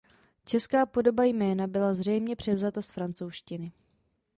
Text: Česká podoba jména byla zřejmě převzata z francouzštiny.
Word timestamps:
Česká 0.45 0.85
podoba 0.85 1.23
jména 1.23 1.67
byla 1.67 1.93
zřejmě 1.93 2.35
převzata 2.35 2.81
z 2.81 2.91
francouzštiny. 2.91 3.71